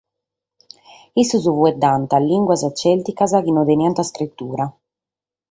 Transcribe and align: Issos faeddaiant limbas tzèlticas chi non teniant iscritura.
Issos 1.23 1.45
faeddaiant 1.57 2.11
limbas 2.29 2.61
tzèlticas 2.77 3.31
chi 3.43 3.51
non 3.53 3.67
teniant 3.69 4.01
iscritura. 4.05 4.65